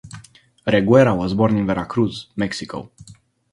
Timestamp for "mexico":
2.35-2.89